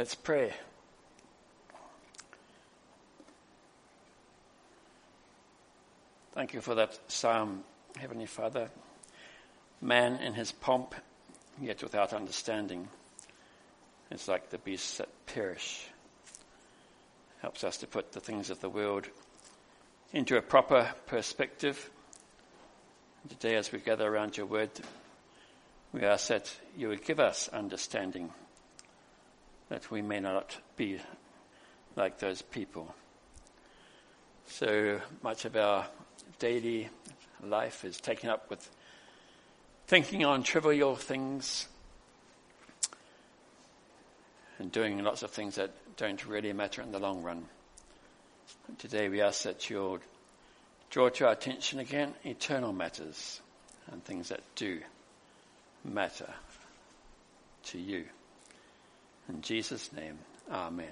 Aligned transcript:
Let's 0.00 0.14
pray. 0.14 0.50
Thank 6.32 6.54
you 6.54 6.62
for 6.62 6.74
that 6.76 6.98
psalm, 7.08 7.64
Heavenly 7.98 8.24
Father. 8.24 8.70
Man 9.82 10.16
in 10.16 10.32
his 10.32 10.52
pomp, 10.52 10.94
yet 11.60 11.82
without 11.82 12.14
understanding, 12.14 12.88
is 14.10 14.26
like 14.26 14.48
the 14.48 14.56
beasts 14.56 14.96
that 14.96 15.10
perish. 15.26 15.84
Helps 17.42 17.62
us 17.62 17.76
to 17.76 17.86
put 17.86 18.12
the 18.12 18.20
things 18.20 18.48
of 18.48 18.62
the 18.62 18.70
world 18.70 19.06
into 20.14 20.38
a 20.38 20.42
proper 20.42 20.92
perspective. 21.08 21.90
Today, 23.28 23.54
as 23.54 23.70
we 23.70 23.80
gather 23.80 24.08
around 24.08 24.38
your 24.38 24.46
word, 24.46 24.70
we 25.92 26.00
ask 26.04 26.28
that 26.28 26.50
you 26.74 26.88
would 26.88 27.04
give 27.04 27.20
us 27.20 27.48
understanding, 27.48 28.32
that 29.70 29.90
we 29.90 30.02
may 30.02 30.20
not 30.20 30.58
be 30.76 31.00
like 31.96 32.18
those 32.18 32.42
people. 32.42 32.94
So 34.46 35.00
much 35.22 35.44
of 35.44 35.56
our 35.56 35.86
daily 36.38 36.90
life 37.42 37.84
is 37.84 37.98
taken 37.98 38.28
up 38.28 38.50
with 38.50 38.68
thinking 39.86 40.24
on 40.24 40.42
trivial 40.42 40.96
things 40.96 41.68
and 44.58 44.70
doing 44.70 45.02
lots 45.02 45.22
of 45.22 45.30
things 45.30 45.54
that 45.54 45.70
don't 45.96 46.26
really 46.26 46.52
matter 46.52 46.82
in 46.82 46.92
the 46.92 46.98
long 46.98 47.22
run. 47.22 47.46
Today 48.78 49.08
we 49.08 49.22
ask 49.22 49.44
that 49.44 49.70
you'll 49.70 50.00
draw 50.90 51.08
to 51.10 51.26
our 51.26 51.32
attention 51.32 51.78
again 51.78 52.14
eternal 52.24 52.72
matters 52.72 53.40
and 53.90 54.04
things 54.04 54.28
that 54.28 54.40
do 54.56 54.80
matter 55.84 56.28
to 57.64 57.78
you. 57.78 58.04
In 59.30 59.42
Jesus' 59.42 59.92
name, 59.92 60.18
Amen. 60.50 60.88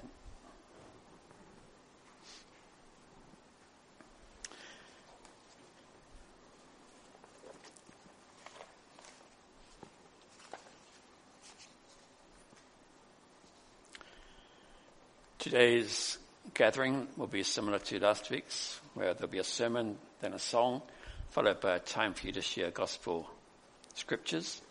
Today's 15.37 16.17
gathering 16.53 17.09
will 17.17 17.27
be 17.27 17.43
similar 17.43 17.79
to 17.79 17.99
last 17.99 18.29
week's, 18.29 18.79
where 18.93 19.13
there'll 19.13 19.27
be 19.27 19.39
a 19.39 19.43
sermon, 19.43 19.97
then 20.21 20.31
a 20.31 20.39
song, 20.39 20.81
followed 21.31 21.59
by 21.59 21.75
a 21.75 21.79
time 21.79 22.13
for 22.13 22.27
you 22.27 22.31
to 22.33 22.41
share 22.41 22.71
gospel 22.71 23.29
scriptures. 23.95 24.61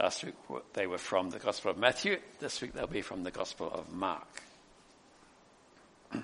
Last 0.00 0.22
week 0.22 0.34
they 0.74 0.86
were 0.86 0.96
from 0.96 1.30
the 1.30 1.40
Gospel 1.40 1.72
of 1.72 1.76
Matthew. 1.76 2.18
This 2.38 2.60
week 2.60 2.72
they'll 2.72 2.86
be 2.86 3.02
from 3.02 3.24
the 3.24 3.32
Gospel 3.32 3.68
of 3.68 3.92
Mark. 3.92 4.42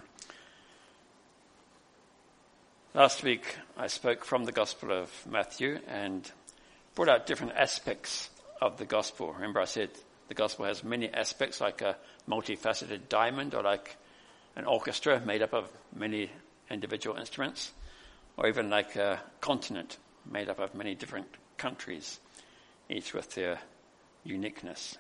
Last 2.94 3.24
week 3.24 3.56
I 3.76 3.88
spoke 3.88 4.24
from 4.24 4.44
the 4.44 4.52
Gospel 4.52 4.92
of 4.92 5.10
Matthew 5.28 5.80
and 5.88 6.30
brought 6.94 7.08
out 7.08 7.26
different 7.26 7.54
aspects 7.56 8.30
of 8.62 8.76
the 8.76 8.84
Gospel. 8.84 9.32
Remember 9.32 9.60
I 9.60 9.64
said 9.64 9.90
the 10.28 10.34
Gospel 10.34 10.66
has 10.66 10.84
many 10.84 11.12
aspects 11.12 11.60
like 11.60 11.82
a 11.82 11.96
multifaceted 12.28 13.08
diamond 13.08 13.56
or 13.56 13.64
like 13.64 13.96
an 14.54 14.66
orchestra 14.66 15.18
made 15.18 15.42
up 15.42 15.52
of 15.52 15.68
many 15.92 16.30
individual 16.70 17.16
instruments, 17.16 17.72
or 18.36 18.46
even 18.46 18.70
like 18.70 18.94
a 18.94 19.20
continent 19.40 19.98
made 20.30 20.48
up 20.48 20.60
of 20.60 20.76
many 20.76 20.94
different 20.94 21.26
countries, 21.56 22.20
each 22.88 23.14
with 23.14 23.34
their 23.34 23.58
uniqueness. 24.24 24.98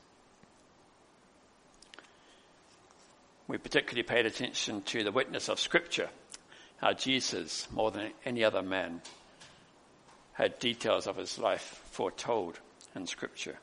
We 3.46 3.58
particularly 3.58 4.02
paid 4.02 4.26
attention 4.26 4.82
to 4.82 5.04
the 5.04 5.12
witness 5.12 5.48
of 5.48 5.60
Scripture, 5.60 6.08
how 6.78 6.92
Jesus, 6.94 7.68
more 7.70 7.90
than 7.90 8.12
any 8.24 8.42
other 8.42 8.62
man, 8.62 9.02
had 10.32 10.58
details 10.58 11.06
of 11.06 11.16
his 11.16 11.38
life 11.38 11.82
foretold 11.90 12.58
in 12.94 13.06
Scripture. 13.06 13.58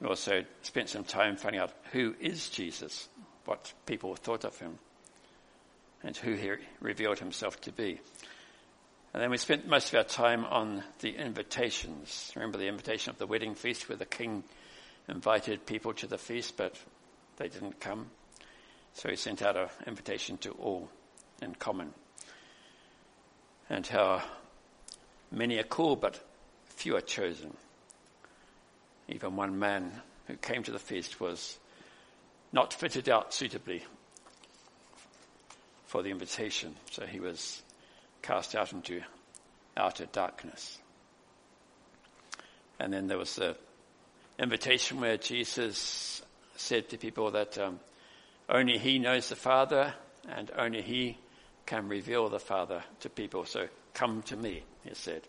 We 0.00 0.08
also 0.08 0.44
spent 0.62 0.88
some 0.88 1.04
time 1.04 1.36
finding 1.36 1.60
out 1.60 1.72
who 1.92 2.16
is 2.18 2.48
Jesus, 2.48 3.08
what 3.44 3.72
people 3.86 4.16
thought 4.16 4.44
of 4.44 4.58
him, 4.58 4.78
and 6.02 6.16
who 6.16 6.34
he 6.34 6.50
revealed 6.80 7.18
himself 7.18 7.60
to 7.60 7.72
be. 7.72 8.00
And 9.12 9.22
then 9.22 9.30
we 9.30 9.36
spent 9.36 9.66
most 9.68 9.88
of 9.88 9.98
our 9.98 10.04
time 10.04 10.44
on 10.46 10.82
the 11.00 11.10
invitations. 11.10 12.32
Remember 12.34 12.56
the 12.56 12.68
invitation 12.68 13.10
of 13.10 13.18
the 13.18 13.26
wedding 13.26 13.54
feast 13.54 13.88
where 13.88 13.98
the 13.98 14.06
king 14.06 14.42
invited 15.08 15.66
people 15.66 15.92
to 15.94 16.06
the 16.06 16.16
feast, 16.16 16.56
but 16.56 16.76
they 17.36 17.48
didn't 17.48 17.78
come. 17.78 18.06
So 18.94 19.10
he 19.10 19.16
sent 19.16 19.42
out 19.42 19.56
an 19.56 19.68
invitation 19.86 20.38
to 20.38 20.52
all 20.52 20.88
in 21.42 21.54
common. 21.54 21.92
And 23.68 23.86
how 23.86 24.22
many 25.30 25.58
are 25.58 25.64
called, 25.64 26.00
but 26.00 26.18
few 26.64 26.96
are 26.96 27.02
chosen. 27.02 27.54
Even 29.08 29.36
one 29.36 29.58
man 29.58 29.92
who 30.26 30.36
came 30.36 30.62
to 30.62 30.72
the 30.72 30.78
feast 30.78 31.20
was 31.20 31.58
not 32.50 32.72
fitted 32.72 33.08
out 33.10 33.34
suitably 33.34 33.82
for 35.86 36.02
the 36.02 36.10
invitation, 36.10 36.74
so 36.90 37.04
he 37.04 37.20
was 37.20 37.62
cast 38.22 38.54
out 38.54 38.72
into 38.72 39.02
outer 39.76 40.06
darkness. 40.06 40.78
And 42.78 42.92
then 42.92 43.06
there 43.08 43.18
was 43.18 43.36
the 43.36 43.56
invitation 44.38 45.00
where 45.00 45.16
Jesus 45.16 46.22
said 46.56 46.88
to 46.88 46.98
people 46.98 47.30
that 47.32 47.58
um, 47.58 47.80
only 48.48 48.78
he 48.78 48.98
knows 48.98 49.28
the 49.28 49.36
Father 49.36 49.94
and 50.28 50.50
only 50.56 50.82
he 50.82 51.18
can 51.66 51.88
reveal 51.88 52.28
the 52.28 52.38
Father 52.38 52.82
to 53.00 53.08
people. 53.08 53.44
So 53.44 53.68
come 53.94 54.22
to 54.22 54.36
me, 54.36 54.62
he 54.84 54.94
said 54.94 55.22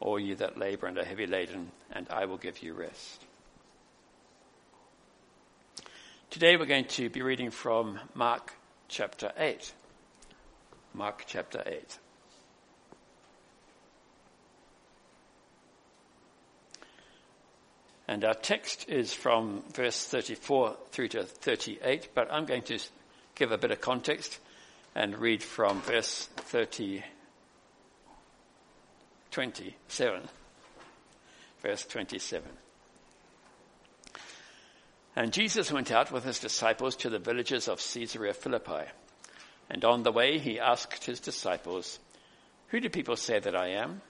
all 0.00 0.18
you 0.18 0.34
that 0.36 0.58
labor 0.58 0.86
and 0.86 0.98
are 0.98 1.04
heavy 1.04 1.26
laden, 1.26 1.70
and 1.92 2.08
I 2.08 2.24
will 2.24 2.38
give 2.38 2.62
you 2.62 2.72
rest. 2.72 3.24
Today 6.30 6.56
we're 6.56 6.66
going 6.66 6.86
to 6.86 7.10
be 7.10 7.22
reading 7.22 7.50
from 7.50 7.98
Mark 8.14 8.54
chapter 8.88 9.32
8. 9.36 9.72
Mark 10.94 11.24
chapter 11.26 11.62
8. 11.66 11.98
And 18.10 18.24
our 18.24 18.34
text 18.34 18.88
is 18.88 19.14
from 19.14 19.62
verse 19.72 20.04
34 20.04 20.76
through 20.90 21.08
to 21.10 21.22
38, 21.22 22.08
but 22.12 22.26
I'm 22.32 22.44
going 22.44 22.62
to 22.62 22.80
give 23.36 23.52
a 23.52 23.56
bit 23.56 23.70
of 23.70 23.80
context 23.80 24.40
and 24.96 25.16
read 25.16 25.44
from 25.44 25.80
verse 25.82 26.28
30 26.34 27.04
27. 29.30 30.22
Verse 31.62 31.86
27. 31.86 32.50
And 35.14 35.32
Jesus 35.32 35.70
went 35.70 35.92
out 35.92 36.10
with 36.10 36.24
his 36.24 36.40
disciples 36.40 36.96
to 36.96 37.10
the 37.10 37.20
villages 37.20 37.68
of 37.68 37.78
Caesarea 37.78 38.34
Philippi. 38.34 38.90
And 39.70 39.84
on 39.84 40.02
the 40.02 40.10
way 40.10 40.40
he 40.40 40.58
asked 40.58 41.04
his 41.04 41.20
disciples, 41.20 42.00
Who 42.70 42.80
do 42.80 42.88
people 42.88 43.14
say 43.14 43.38
that 43.38 43.54
I 43.54 43.68
am? 43.68 44.02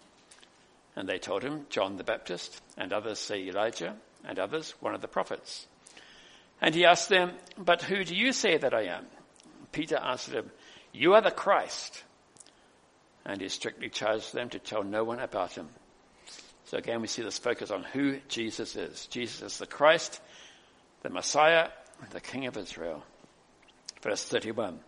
And 1.01 1.09
they 1.09 1.19
told 1.19 1.43
him, 1.43 1.65
John 1.71 1.97
the 1.97 2.05
Baptist, 2.05 2.61
and 2.77 2.93
others 2.93 3.19
say 3.19 3.49
Elijah, 3.49 3.97
and 4.23 4.39
others 4.39 4.75
one 4.81 4.95
of 4.95 5.01
the 5.01 5.09
prophets. 5.09 5.67
And 6.61 6.75
he 6.75 6.85
asked 6.85 7.09
them, 7.09 7.33
But 7.57 7.81
who 7.81 8.05
do 8.05 8.15
you 8.15 8.33
say 8.33 8.59
that 8.59 8.75
I 8.75 8.83
am? 8.83 9.07
Peter 9.73 9.97
answered 9.97 10.35
him, 10.35 10.51
You 10.93 11.15
are 11.15 11.23
the 11.23 11.31
Christ 11.31 12.05
and 13.25 13.41
he 13.41 13.49
strictly 13.49 13.89
charged 13.89 14.33
them 14.33 14.49
to 14.51 14.59
tell 14.59 14.83
no 14.83 15.05
one 15.05 15.21
about 15.21 15.53
him. 15.53 15.69
So 16.65 16.79
again, 16.79 17.01
we 17.01 17.07
see 17.07 17.23
this 17.23 17.39
focus 17.39 17.71
on 17.71 17.83
who 17.83 18.19
Jesus 18.29 18.77
is. 18.77 19.07
Jesus 19.07 19.53
is 19.53 19.59
the 19.59 19.67
Christ, 19.67 20.21
the 21.03 21.11
Messiah, 21.11 21.69
the 22.11 22.21
King 22.21 22.47
of 22.47 22.57
Israel. 22.57 23.05
Verse 24.03 24.25
31. 24.25 24.81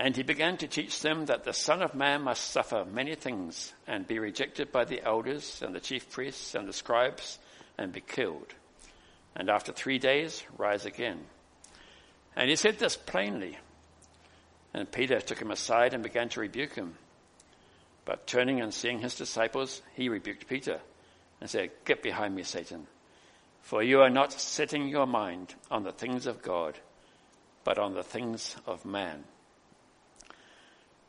And 0.00 0.16
he 0.16 0.22
began 0.22 0.56
to 0.56 0.66
teach 0.66 1.02
them 1.02 1.26
that 1.26 1.44
the 1.44 1.52
Son 1.52 1.82
of 1.82 1.94
Man 1.94 2.22
must 2.22 2.52
suffer 2.52 2.86
many 2.90 3.14
things 3.14 3.74
and 3.86 4.06
be 4.06 4.18
rejected 4.18 4.72
by 4.72 4.86
the 4.86 5.04
elders 5.04 5.60
and 5.62 5.74
the 5.74 5.80
chief 5.80 6.10
priests 6.10 6.54
and 6.54 6.66
the 6.66 6.72
scribes 6.72 7.38
and 7.76 7.92
be 7.92 8.00
killed. 8.00 8.54
And 9.36 9.50
after 9.50 9.72
three 9.72 9.98
days, 9.98 10.42
rise 10.56 10.86
again. 10.86 11.18
And 12.34 12.48
he 12.48 12.56
said 12.56 12.78
this 12.78 12.96
plainly. 12.96 13.58
And 14.72 14.90
Peter 14.90 15.20
took 15.20 15.38
him 15.38 15.50
aside 15.50 15.92
and 15.92 16.02
began 16.02 16.30
to 16.30 16.40
rebuke 16.40 16.76
him. 16.76 16.94
But 18.06 18.26
turning 18.26 18.62
and 18.62 18.72
seeing 18.72 19.00
his 19.00 19.16
disciples, 19.16 19.82
he 19.96 20.08
rebuked 20.08 20.48
Peter 20.48 20.80
and 21.42 21.50
said, 21.50 21.72
Get 21.84 22.02
behind 22.02 22.34
me, 22.34 22.44
Satan, 22.44 22.86
for 23.60 23.82
you 23.82 24.00
are 24.00 24.08
not 24.08 24.32
setting 24.32 24.88
your 24.88 25.06
mind 25.06 25.54
on 25.70 25.82
the 25.82 25.92
things 25.92 26.26
of 26.26 26.40
God, 26.40 26.78
but 27.64 27.78
on 27.78 27.92
the 27.92 28.02
things 28.02 28.56
of 28.66 28.86
man. 28.86 29.24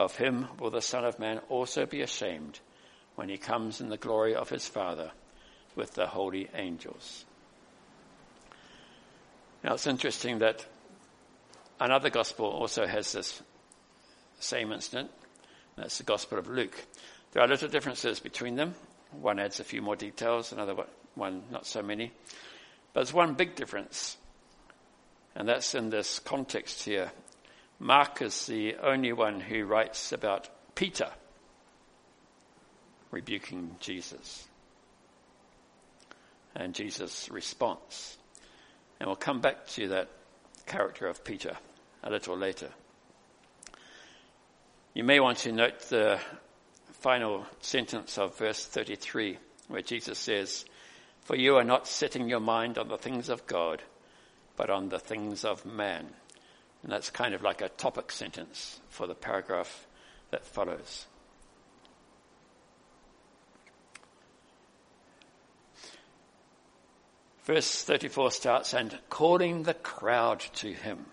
of 0.00 0.16
him 0.16 0.48
will 0.58 0.70
the 0.70 0.80
Son 0.80 1.04
of 1.04 1.18
Man 1.18 1.40
also 1.50 1.84
be 1.84 2.00
ashamed 2.00 2.58
when 3.16 3.28
he 3.28 3.36
comes 3.36 3.82
in 3.82 3.90
the 3.90 3.98
glory 3.98 4.34
of 4.34 4.48
his 4.48 4.66
Father 4.66 5.10
with 5.76 5.92
the 5.92 6.06
holy 6.06 6.48
angels. 6.54 7.26
Now 9.62 9.74
it's 9.74 9.86
interesting 9.86 10.38
that 10.38 10.64
another 11.78 12.08
gospel 12.08 12.46
also 12.46 12.86
has 12.86 13.12
this 13.12 13.42
same 14.38 14.72
incident. 14.72 15.10
That's 15.76 15.98
the 15.98 16.04
Gospel 16.04 16.38
of 16.38 16.48
Luke. 16.48 16.82
There 17.32 17.42
are 17.42 17.48
little 17.48 17.68
differences 17.68 18.20
between 18.20 18.54
them. 18.54 18.74
One 19.12 19.38
adds 19.38 19.60
a 19.60 19.64
few 19.64 19.82
more 19.82 19.96
details, 19.96 20.50
another 20.52 20.76
one 21.14 21.42
not 21.50 21.66
so 21.66 21.82
many. 21.82 22.10
But 22.94 23.00
there's 23.00 23.12
one 23.12 23.34
big 23.34 23.54
difference, 23.54 24.16
and 25.34 25.46
that's 25.46 25.74
in 25.74 25.90
this 25.90 26.20
context 26.20 26.84
here. 26.84 27.12
Mark 27.82 28.20
is 28.20 28.46
the 28.46 28.76
only 28.76 29.14
one 29.14 29.40
who 29.40 29.64
writes 29.64 30.12
about 30.12 30.50
Peter 30.74 31.08
rebuking 33.10 33.74
Jesus 33.80 34.46
and 36.54 36.74
Jesus' 36.74 37.30
response. 37.30 38.18
And 39.00 39.06
we'll 39.06 39.16
come 39.16 39.40
back 39.40 39.66
to 39.68 39.88
that 39.88 40.10
character 40.66 41.06
of 41.06 41.24
Peter 41.24 41.56
a 42.02 42.10
little 42.10 42.36
later. 42.36 42.68
You 44.92 45.02
may 45.04 45.18
want 45.18 45.38
to 45.38 45.52
note 45.52 45.80
the 45.88 46.20
final 47.00 47.46
sentence 47.60 48.18
of 48.18 48.36
verse 48.36 48.62
33, 48.66 49.38
where 49.68 49.80
Jesus 49.80 50.18
says, 50.18 50.66
For 51.22 51.34
you 51.34 51.56
are 51.56 51.64
not 51.64 51.88
setting 51.88 52.28
your 52.28 52.40
mind 52.40 52.76
on 52.76 52.88
the 52.88 52.98
things 52.98 53.30
of 53.30 53.46
God, 53.46 53.82
but 54.56 54.68
on 54.68 54.90
the 54.90 54.98
things 54.98 55.46
of 55.46 55.64
man. 55.64 56.08
And 56.82 56.92
that's 56.92 57.10
kind 57.10 57.34
of 57.34 57.42
like 57.42 57.60
a 57.60 57.68
topic 57.68 58.10
sentence 58.10 58.80
for 58.88 59.06
the 59.06 59.14
paragraph 59.14 59.86
that 60.30 60.46
follows. 60.46 61.06
Verse 67.44 67.82
34 67.82 68.30
starts, 68.30 68.74
and 68.74 68.96
calling 69.08 69.64
the 69.64 69.74
crowd 69.74 70.40
to 70.54 70.72
him. 70.72 71.06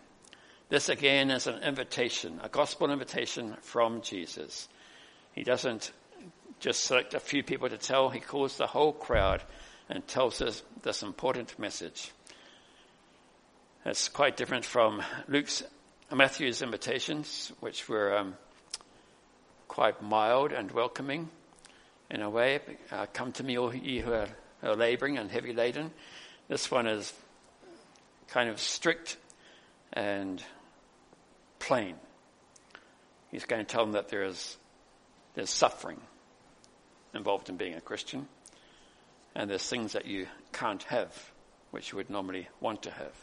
This 0.70 0.90
again 0.90 1.32
is 1.32 1.48
an 1.48 1.64
invitation, 1.64 2.40
a 2.44 2.50
gospel 2.50 2.92
invitation 2.92 3.56
from 3.62 4.02
Jesus. 4.02 4.68
He 5.34 5.44
doesn't 5.44 5.92
just 6.60 6.84
select 6.84 7.14
a 7.14 7.20
few 7.20 7.44
people 7.44 7.70
to 7.70 7.78
tell, 7.78 8.10
he 8.10 8.20
calls 8.20 8.58
the 8.58 8.68
whole 8.68 8.92
crowd 8.92 9.44
and 9.90 10.06
tells 10.08 10.42
us 10.42 10.64
this 10.84 11.04
important 11.04 11.58
message. 11.58 12.12
It's 13.88 14.10
quite 14.10 14.36
different 14.36 14.66
from 14.66 15.02
Luke's, 15.30 15.64
Matthew's 16.14 16.62
invitations, 16.62 17.54
which 17.62 17.88
were 17.88 18.18
um, 18.18 18.36
quite 19.70 20.04
mild 20.04 20.52
and 20.52 20.70
welcoming 20.72 21.30
in 22.12 22.22
a 22.22 22.30
way. 22.30 22.60
Uh, 22.92 23.06
Come 23.14 23.32
to 23.32 23.46
me, 23.46 23.58
all 23.58 23.74
ye 23.74 24.00
who 24.00 24.12
are, 24.12 24.28
are 24.62 24.76
laboring 24.76 25.18
and 25.18 25.32
heavy 25.32 25.54
laden. 25.54 25.92
This 26.50 26.70
one 26.70 26.86
is 26.86 27.14
kind 28.28 28.50
of 28.50 28.60
strict 28.60 29.16
and 29.94 30.44
plain. 31.58 31.96
He's 33.32 33.46
going 33.46 33.66
to 33.66 33.72
tell 33.72 33.86
them 33.86 33.94
that 33.94 34.10
there 34.10 34.24
is 34.24 34.58
there's 35.34 35.50
suffering 35.50 36.02
involved 37.14 37.48
in 37.48 37.56
being 37.56 37.76
a 37.76 37.82
Christian, 37.82 38.28
and 39.34 39.50
there's 39.50 39.70
things 39.70 39.94
that 39.94 40.06
you 40.06 40.28
can't 40.52 40.84
have, 40.84 41.32
which 41.72 41.94
you 41.94 41.96
would 41.96 42.10
normally 42.10 42.50
want 42.60 42.84
to 42.84 42.92
have. 42.92 43.14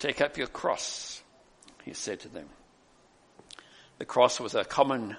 Take 0.00 0.20
up 0.20 0.36
your 0.36 0.48
cross, 0.48 1.22
he 1.84 1.92
said 1.92 2.18
to 2.20 2.28
them. 2.28 2.48
The 3.98 4.04
cross 4.06 4.40
was 4.40 4.56
a 4.56 4.64
common 4.64 5.16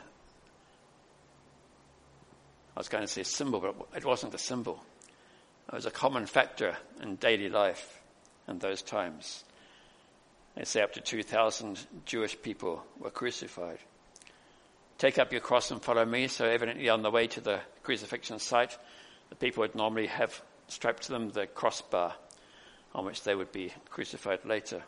I 2.76 2.80
was 2.80 2.90
going 2.90 3.04
to 3.04 3.08
say 3.08 3.24
symbol, 3.24 3.60
but 3.60 3.76
it 3.96 4.06
wasn't 4.06 4.34
a 4.34 4.40
symbol. 4.40 4.84
It 5.68 5.76
was 5.76 5.86
a 5.86 5.92
common 5.92 6.26
factor 6.26 6.76
in 7.02 7.18
daily 7.18 7.50
life 7.50 8.00
in 8.48 8.60
those 8.60 8.82
times. 8.82 9.44
They 10.56 10.64
say 10.64 10.82
up 10.82 10.94
to 10.94 11.02
2,000 11.02 11.80
Jewish 12.06 12.42
people 12.42 12.84
were 12.98 13.10
crucified. 13.10 13.80
Take 14.98 15.20
up 15.20 15.32
your 15.32 15.42
cross 15.42 15.70
and 15.72 15.82
follow 15.82 16.06
me. 16.06 16.28
So 16.28 16.46
evidently 16.46 16.90
on 16.90 17.02
the 17.02 17.12
way 17.12 17.28
to 17.28 17.42
the 17.42 17.60
crucifixion 17.84 18.40
site, 18.40 18.78
the 19.30 19.36
people 19.36 19.62
would 19.62 19.76
normally 19.76 20.08
have 20.08 20.42
strapped 20.68 21.04
to 21.04 21.12
them 21.12 21.30
the 21.30 21.48
crossbar 21.48 22.16
on 22.94 23.06
which 23.06 23.24
they 23.24 23.36
would 23.36 23.52
be 23.52 23.74
crucified 23.90 24.46
later. 24.46 24.84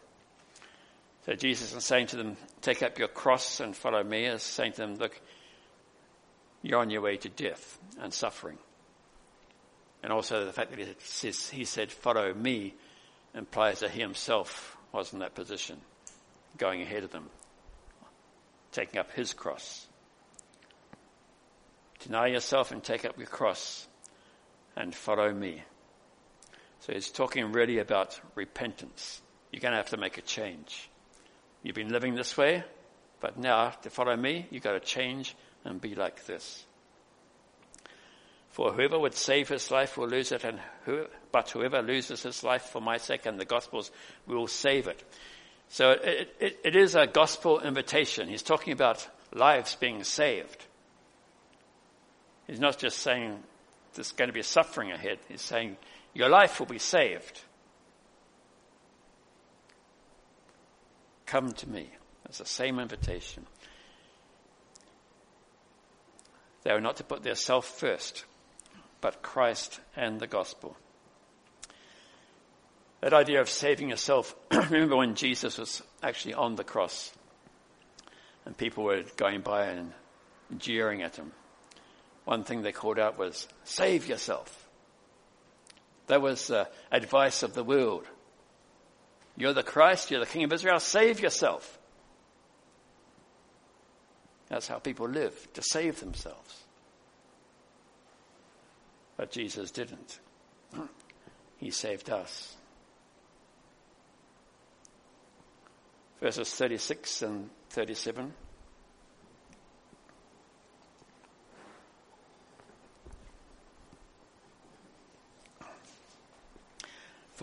So 1.26 1.34
Jesus 1.34 1.74
is 1.74 1.86
saying 1.86 2.08
to 2.08 2.18
them, 2.18 2.36
take 2.62 2.84
up 2.84 3.00
your 3.00 3.08
cross 3.08 3.60
and 3.60 3.76
follow 3.76 4.04
me, 4.04 4.26
is 4.26 4.44
saying 4.44 4.74
to 4.74 4.82
them, 4.82 4.96
look, 4.96 5.20
you're 6.62 6.80
on 6.80 6.90
your 6.90 7.02
way 7.02 7.18
to 7.18 7.30
death 7.30 7.80
and 8.02 8.14
suffering. 8.14 8.58
And 10.02 10.12
also 10.12 10.46
the 10.46 10.52
fact 10.52 10.72
that 10.72 10.80
he 10.80 10.88
says, 11.00 11.50
he 11.50 11.64
said, 11.64 11.92
follow 11.92 12.34
me 12.34 12.74
implies 13.34 13.80
that 13.80 13.92
he 13.92 14.02
himself 14.02 14.78
was 14.92 15.14
in 15.14 15.20
that 15.20 15.34
position, 15.34 15.78
going 16.58 16.82
ahead 16.82 17.04
of 17.04 17.12
them, 17.12 17.30
taking 18.72 19.00
up 19.00 19.12
his 19.12 19.34
cross. 19.34 19.88
Deny 22.00 22.28
yourself 22.28 22.72
and 22.72 22.84
take 22.84 23.06
up 23.06 23.18
your 23.18 23.28
cross 23.28 23.88
and 24.76 24.94
follow 24.94 25.32
me. 25.34 25.64
So 26.86 26.92
he's 26.92 27.10
talking 27.10 27.54
really 27.54 27.80
about 27.80 28.20
repentance. 28.36 29.22
You're 29.54 29.62
going 29.62 29.72
to 29.72 29.78
have 29.78 29.92
to 29.92 29.98
make 29.98 30.18
a 30.18 30.22
change. 30.22 30.90
You've 31.62 31.78
been 31.78 31.94
living 31.94 32.14
this 32.14 32.36
way, 32.36 32.66
but 33.22 33.40
now 33.40 33.70
to 33.70 33.90
follow 33.90 34.18
me, 34.18 34.48
you've 34.50 34.64
got 34.64 34.74
to 34.74 34.82
change 34.82 35.34
and 35.64 35.80
be 35.80 35.96
like 35.96 36.26
this. 36.26 36.66
For 38.50 38.74
whoever 38.74 39.00
would 39.00 39.16
save 39.16 39.48
his 39.48 39.72
life 39.72 39.98
will 39.98 40.10
lose 40.10 40.34
it, 40.34 40.44
and 40.44 40.60
who, 40.84 41.06
but 41.32 41.52
whoever 41.52 41.82
loses 41.82 42.22
his 42.22 42.44
life 42.44 42.64
for 42.64 42.82
my 42.82 42.98
sake 42.98 43.26
and 43.26 43.40
the 43.40 43.46
gospel's 43.46 43.90
will 44.28 44.48
save 44.48 44.90
it. 44.90 45.02
So 45.70 45.92
it, 45.92 46.36
it, 46.42 46.60
it 46.66 46.76
is 46.76 46.96
a 46.96 47.08
gospel 47.08 47.62
invitation. 47.62 48.28
He's 48.28 48.44
talking 48.44 48.74
about 48.74 49.08
lives 49.34 49.76
being 49.76 50.04
saved. 50.04 50.66
He's 52.46 52.60
not 52.60 52.78
just 52.78 53.00
saying 53.00 53.42
there's 53.94 54.12
going 54.12 54.28
to 54.28 54.34
be 54.34 54.44
suffering 54.44 54.92
ahead. 54.92 55.20
He's 55.30 55.42
saying 55.42 55.78
your 56.14 56.30
life 56.30 56.60
will 56.60 56.68
be 56.68 56.80
saved. 56.80 57.42
Come 61.26 61.52
to 61.54 61.70
me. 61.70 61.90
It's 62.26 62.38
the 62.38 62.46
same 62.46 62.80
invitation. 62.80 63.46
They 66.64 66.72
are 66.72 66.82
not 66.82 66.98
to 66.98 67.04
put 67.04 67.24
their 67.24 67.36
self 67.36 67.66
first, 67.66 68.26
but 69.02 69.22
Christ 69.22 69.80
and 69.96 70.20
the 70.20 70.28
gospel. 70.28 70.78
That 73.02 73.14
idea 73.14 73.42
of 73.42 73.50
saving 73.50 73.90
yourself, 73.90 74.34
remember 74.52 74.96
when 74.96 75.16
Jesus 75.16 75.58
was 75.58 75.84
actually 76.02 76.36
on 76.36 76.56
the 76.56 76.64
cross 76.64 77.12
and 78.46 78.56
people 78.58 78.84
were 78.84 79.04
going 79.18 79.42
by 79.42 79.66
and 79.68 79.94
jeering 80.58 81.02
at 81.02 81.16
him. 81.16 81.32
One 82.26 82.44
thing 82.44 82.62
they 82.62 82.72
called 82.72 83.00
out 83.00 83.18
was, 83.18 83.48
save 83.64 84.08
yourself. 84.08 84.63
That 86.08 86.22
was 86.22 86.52
advice 86.92 87.44
of 87.44 87.54
the 87.54 87.64
world. 87.64 88.06
You're 89.36 89.54
the 89.54 89.64
Christ, 89.64 90.12
you're 90.12 90.20
the 90.20 90.26
King 90.26 90.44
of 90.44 90.54
Israel, 90.54 90.80
save 90.80 91.20
yourself. 91.20 91.80
That's 94.50 94.68
how 94.68 94.78
people 94.78 95.10
live, 95.10 95.52
to 95.54 95.64
save 95.64 96.00
themselves. 96.00 96.64
But 99.18 99.32
Jesus 99.32 99.72
didn't. 99.72 100.20
He 101.58 101.72
saved 101.72 102.10
us. 102.10 102.58
Verses 106.20 106.54
36 106.54 107.22
and 107.22 107.50
37. 107.70 108.34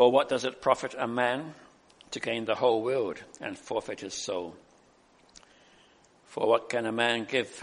For 0.01 0.11
what 0.11 0.31
does 0.31 0.47
it 0.47 0.63
profit 0.63 0.95
a 0.97 1.07
man 1.07 1.53
to 2.13 2.21
gain 2.21 2.47
the 2.47 2.55
whole 2.55 2.81
world 2.81 3.23
and 3.39 3.59
forfeit 3.59 4.01
his 4.01 4.15
soul? 4.15 4.57
For 6.25 6.49
what 6.49 6.71
can 6.71 6.87
a 6.87 6.91
man 6.91 7.27
give 7.27 7.63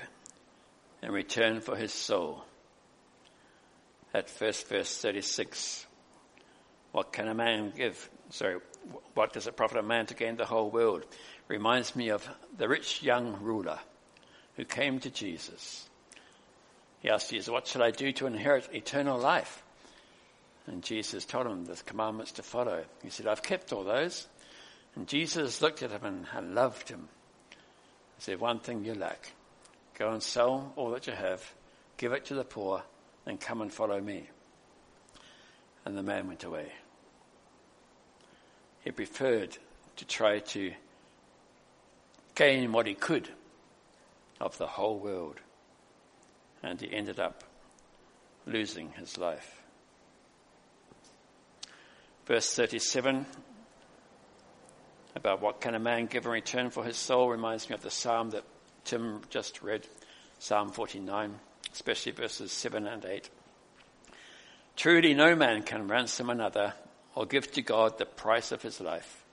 in 1.01 1.11
return 1.11 1.61
for 1.61 1.75
his 1.75 1.91
soul? 1.91 2.45
at 4.13 4.29
first 4.29 4.69
verse 4.69 4.95
36. 5.01 5.87
What 6.91 7.11
can 7.11 7.27
a 7.27 7.33
man 7.33 7.73
give? 7.75 8.07
Sorry, 8.29 8.59
what 9.15 9.33
does 9.33 9.47
it 9.47 9.57
profit 9.57 9.79
a 9.79 9.81
man 9.81 10.05
to 10.05 10.13
gain 10.13 10.37
the 10.37 10.45
whole 10.45 10.69
world? 10.69 11.07
Reminds 11.47 11.95
me 11.95 12.09
of 12.09 12.29
the 12.55 12.69
rich 12.69 13.01
young 13.01 13.41
ruler 13.41 13.79
who 14.57 14.63
came 14.63 14.99
to 14.99 15.09
Jesus. 15.09 15.89
He 16.99 17.09
asked 17.09 17.31
Jesus, 17.31 17.49
What 17.49 17.65
shall 17.65 17.81
I 17.81 17.89
do 17.89 18.11
to 18.11 18.27
inherit 18.27 18.69
eternal 18.71 19.17
life? 19.17 19.63
And 20.67 20.83
Jesus 20.83 21.25
told 21.25 21.47
him 21.47 21.65
the 21.65 21.75
commandments 21.85 22.33
to 22.33 22.43
follow. 22.43 22.83
He 23.01 23.09
said, 23.09 23.25
I've 23.25 23.41
kept 23.41 23.71
all 23.71 23.85
those. 23.85 24.27
And 24.95 25.07
Jesus 25.07 25.61
looked 25.61 25.81
at 25.81 25.91
him 25.91 26.25
and, 26.33 26.55
loved 26.55 26.89
him. 26.89 27.07
He 27.51 28.21
said, 28.21 28.39
One 28.39 28.59
thing 28.59 28.83
you 28.83 28.93
lack. 28.93 29.31
Go 29.97 30.11
and 30.11 30.21
sell 30.21 30.73
all 30.75 30.91
that 30.91 31.07
you 31.07 31.13
have, 31.13 31.53
give 31.97 32.11
it 32.11 32.25
to 32.25 32.35
the 32.35 32.43
poor, 32.43 32.83
and 33.25 33.39
come 33.39 33.61
and 33.61 33.73
follow 33.73 33.99
me. 33.99 34.29
And 35.85 35.97
the 35.97 36.03
man 36.03 36.27
went 36.27 36.43
away. 36.43 36.71
He 38.81 38.91
preferred 38.91 39.57
to 39.95 40.05
try 40.05 40.39
to 40.39 40.73
gain 42.35 42.71
what 42.71 42.87
he 42.87 42.93
could 42.93 43.29
of 44.39 44.57
the 44.57 44.67
whole 44.67 44.99
world. 44.99 45.39
And 46.61 46.79
he 46.79 46.93
ended 46.93 47.19
up 47.19 47.43
losing 48.45 48.91
his 48.91 49.17
life. 49.17 49.56
Verse 52.27 52.53
37 52.53 53.25
about 55.15 55.41
what 55.41 55.61
can 55.61 55.75
a 55.75 55.79
man 55.79 56.07
give 56.07 56.25
in 56.25 56.31
return 56.31 56.69
for 56.69 56.83
his 56.83 56.97
soul 56.97 57.29
reminds 57.29 57.69
me 57.69 57.73
of 57.73 57.81
the 57.81 57.89
psalm 57.89 58.31
that 58.31 58.43
Tim 58.83 59.21
just 59.29 59.63
read, 59.63 59.87
Psalm 60.37 60.69
49, 60.69 61.33
especially 61.73 62.11
verses 62.11 62.51
7 62.51 62.85
and 62.85 63.03
8. 63.03 63.29
Truly, 64.75 65.13
no 65.13 65.35
man 65.35 65.63
can 65.63 65.87
ransom 65.87 66.29
another 66.29 66.73
or 67.15 67.25
give 67.25 67.51
to 67.53 67.61
God 67.61 67.97
the 67.97 68.05
price 68.05 68.51
of 68.51 68.61
his 68.61 68.79
life, 68.79 69.23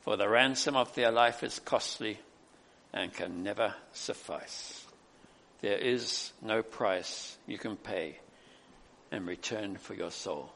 for 0.00 0.16
the 0.16 0.28
ransom 0.28 0.76
of 0.76 0.94
their 0.94 1.10
life 1.10 1.42
is 1.42 1.58
costly 1.58 2.18
and 2.92 3.12
can 3.12 3.42
never 3.42 3.74
suffice. 3.92 4.86
There 5.60 5.76
is 5.76 6.32
no 6.40 6.62
price 6.62 7.36
you 7.46 7.58
can 7.58 7.76
pay 7.76 8.18
in 9.12 9.26
return 9.26 9.76
for 9.76 9.94
your 9.94 10.10
soul. 10.10 10.52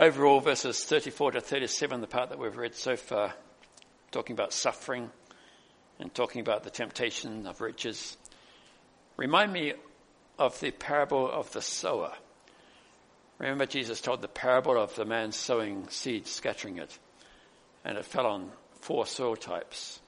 Overall, 0.00 0.40
verses 0.40 0.82
34 0.82 1.32
to 1.32 1.40
37, 1.42 2.00
the 2.00 2.06
part 2.06 2.30
that 2.30 2.38
we've 2.38 2.56
read 2.56 2.74
so 2.74 2.96
far, 2.96 3.34
talking 4.10 4.32
about 4.32 4.54
suffering 4.54 5.10
and 5.98 6.14
talking 6.14 6.40
about 6.40 6.64
the 6.64 6.70
temptation 6.70 7.46
of 7.46 7.60
riches, 7.60 8.16
remind 9.18 9.52
me 9.52 9.74
of 10.38 10.58
the 10.60 10.70
parable 10.70 11.30
of 11.30 11.52
the 11.52 11.60
sower. 11.60 12.14
Remember, 13.38 13.66
Jesus 13.66 14.00
told 14.00 14.22
the 14.22 14.28
parable 14.28 14.80
of 14.82 14.94
the 14.94 15.04
man 15.04 15.32
sowing 15.32 15.86
seed, 15.90 16.26
scattering 16.26 16.78
it, 16.78 16.98
and 17.84 17.98
it 17.98 18.06
fell 18.06 18.24
on 18.24 18.52
four 18.80 19.04
soil 19.04 19.36
types. 19.36 20.00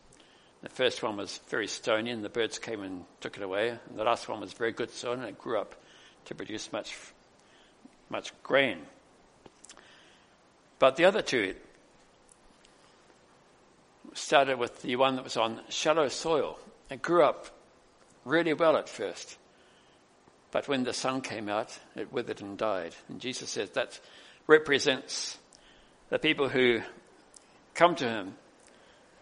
The 0.62 0.70
first 0.70 1.02
one 1.02 1.18
was 1.18 1.38
very 1.50 1.68
stony, 1.68 2.12
and 2.12 2.25
the 2.25 2.30
birds 2.30 2.58
came 2.58 2.82
and 2.82 3.04
took 3.20 3.37
it 3.37 3.42
away. 3.42 3.68
And 3.68 3.99
the 3.99 4.04
last 4.04 4.26
one 4.26 4.40
was 4.40 4.54
very 4.54 4.72
good 4.72 4.90
soil, 4.90 5.12
and 5.12 5.25
it 5.25 5.37
grew 5.37 5.61
up 5.61 5.75
to 6.25 6.34
produce 6.34 6.72
much, 6.72 6.96
much 8.08 8.32
grain. 8.42 8.78
But 10.82 10.96
the 10.96 11.04
other 11.04 11.22
two 11.22 11.54
started 14.14 14.58
with 14.58 14.82
the 14.82 14.96
one 14.96 15.14
that 15.14 15.22
was 15.22 15.36
on 15.36 15.60
shallow 15.68 16.08
soil. 16.08 16.58
It 16.90 17.00
grew 17.00 17.22
up 17.22 17.46
really 18.24 18.52
well 18.52 18.76
at 18.76 18.88
first. 18.88 19.38
But 20.50 20.66
when 20.66 20.82
the 20.82 20.92
sun 20.92 21.20
came 21.20 21.48
out, 21.48 21.78
it 21.94 22.12
withered 22.12 22.40
and 22.40 22.58
died. 22.58 22.96
And 23.08 23.20
Jesus 23.20 23.50
says 23.50 23.70
that 23.70 24.00
represents 24.48 25.38
the 26.08 26.18
people 26.18 26.48
who 26.48 26.80
come 27.74 27.94
to 27.94 28.08
him, 28.08 28.34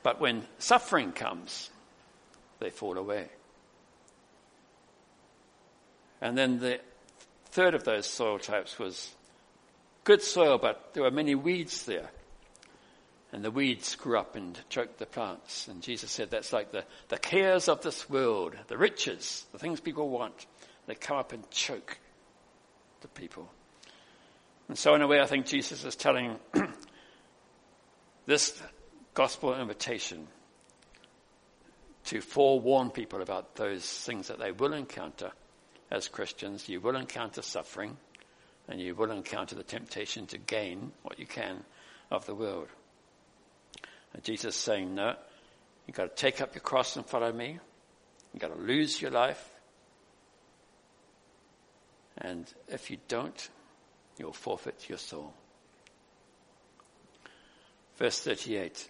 but 0.03 0.19
when 0.19 0.47
suffering 0.59 1.13
comes, 1.13 1.69
they 2.59 2.71
fall 2.71 2.97
away. 2.97 3.29
And 6.23 6.39
then 6.39 6.59
the 6.59 6.81
third 7.51 7.75
of 7.75 7.85
those 7.85 8.07
soil 8.07 8.39
types 8.39 8.79
was 8.79 9.15
good 10.05 10.23
soil, 10.23 10.59
but 10.59 10.91
there 10.93 11.03
were 11.03 11.11
many 11.11 11.35
weeds 11.35 11.85
there. 11.85 12.11
And 13.33 13.45
the 13.45 13.51
weeds 13.51 13.95
grew 13.95 14.19
up 14.19 14.35
and 14.35 14.59
choked 14.69 14.99
the 14.99 15.07
plants. 15.07 15.69
And 15.69 15.83
Jesus 15.83 16.11
said 16.11 16.31
that's 16.31 16.53
like 16.53 16.73
the, 16.73 16.85
the 17.09 17.19
cares 17.19 17.69
of 17.69 17.81
this 17.83 18.11
world, 18.11 18.57
the 18.67 18.77
riches, 18.77 19.47
the 19.53 19.59
things 19.59 19.79
people 19.79 20.09
want. 20.09 20.47
They 20.87 20.97
come 20.97 21.17
up 21.17 21.33
and 21.33 21.49
choke 21.51 21.99
the 23.03 23.09
people. 23.09 23.49
And 24.69 24.77
so, 24.77 24.95
in 24.95 25.03
a 25.03 25.07
way, 25.07 25.21
I 25.21 25.27
think 25.27 25.47
Jesus 25.47 25.85
is 25.85 25.95
telling 25.95 26.37
this 28.27 28.61
gospel 29.15 29.61
invitation 29.61 30.27
to 32.07 32.21
forewarn 32.21 32.91
people 32.91 33.23
about 33.23 33.55
those 33.55 33.85
things 33.85 34.29
that 34.29 34.41
they 34.41 34.51
will 34.51 34.73
encounter 34.73 35.31
as 35.91 36.09
Christians. 36.09 36.69
You 36.69 36.81
will 36.81 36.97
encounter 36.97 37.43
suffering 37.43 37.97
and 38.71 38.81
you 38.81 38.95
will 38.95 39.11
encounter 39.11 39.57
the 39.57 39.65
temptation 39.65 40.27
to 40.29 40.39
gain 40.39 40.93
what 41.03 41.19
you 41.19 41.27
can 41.27 41.65
of 42.11 42.25
the 42.25 42.35
world. 42.35 42.69
And 44.15 44.23
Jesus 44.23 44.55
is 44.55 44.61
saying, 44.61 44.95
no, 44.95 45.17
you've 45.87 45.97
got 45.97 46.17
to 46.17 46.23
take 46.23 46.41
up 46.41 46.55
your 46.55 46.63
cross 46.63 46.97
and 46.97 47.05
follow 47.05 47.33
me. 47.33 47.59
You've 48.33 48.41
got 48.41 48.55
to 48.55 48.63
lose 48.63 49.03
your 49.03 49.11
life. 49.11 49.51
And 52.17 52.47
if 52.69 52.91
you 52.91 52.99
don't, 53.09 53.49
you'll 54.19 54.33
forfeit 54.33 54.89
your 54.89 54.99
soul. 54.99 55.35
Verse 57.97 58.21
38. 58.21 58.89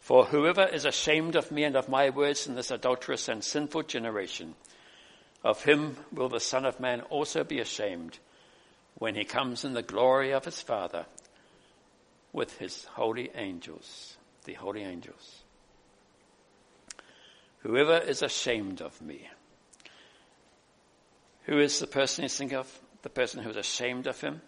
For 0.00 0.24
whoever 0.24 0.66
is 0.66 0.84
ashamed 0.84 1.36
of 1.36 1.52
me 1.52 1.64
and 1.64 1.76
of 1.76 1.88
my 1.88 2.10
words 2.10 2.46
in 2.46 2.54
this 2.54 2.70
adulterous 2.70 3.28
and 3.28 3.44
sinful 3.44 3.84
generation, 3.84 4.54
of 5.44 5.64
him 5.64 5.96
will 6.12 6.28
the 6.28 6.40
Son 6.40 6.64
of 6.64 6.80
Man 6.80 7.00
also 7.02 7.44
be 7.44 7.58
ashamed 7.60 8.18
when 8.94 9.14
he 9.14 9.24
comes 9.24 9.64
in 9.64 9.74
the 9.74 9.82
glory 9.82 10.32
of 10.32 10.44
his 10.44 10.60
Father 10.60 11.06
with 12.32 12.58
his 12.58 12.84
holy 12.84 13.30
angels, 13.34 14.16
the 14.44 14.54
holy 14.54 14.82
angels. 14.82 15.42
Whoever 17.60 17.98
is 17.98 18.22
ashamed 18.22 18.80
of 18.80 19.00
me. 19.00 19.28
Who 21.44 21.58
is 21.58 21.78
the 21.78 21.86
person 21.86 22.22
he's 22.22 22.36
thinking 22.36 22.58
of? 22.58 22.80
The 23.02 23.10
person 23.10 23.42
who 23.42 23.50
is 23.50 23.56
ashamed 23.56 24.06
of 24.06 24.20
him? 24.20 24.40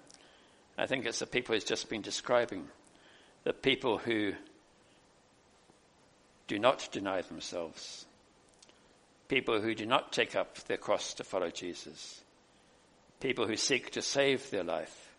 I 0.78 0.86
think 0.86 1.06
it's 1.06 1.18
the 1.18 1.26
people 1.26 1.54
he's 1.54 1.64
just 1.64 1.88
been 1.88 2.02
describing. 2.02 2.68
The 3.44 3.52
people 3.52 3.98
who 3.98 4.32
do 6.46 6.58
not 6.58 6.88
deny 6.92 7.22
themselves, 7.22 8.06
people 9.28 9.60
who 9.60 9.74
do 9.74 9.86
not 9.86 10.12
take 10.12 10.36
up 10.36 10.56
their 10.64 10.76
cross 10.76 11.14
to 11.14 11.24
follow 11.24 11.50
Jesus, 11.50 12.22
people 13.20 13.46
who 13.46 13.56
seek 13.56 13.90
to 13.92 14.02
save 14.02 14.50
their 14.50 14.64
life 14.64 15.14